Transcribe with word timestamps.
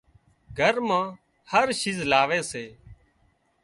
گھر 0.57 0.75
مان 0.87 1.05
هر 1.51 1.67
شيز 1.81 1.97
لاوي 2.11 2.41
سي 2.51 2.65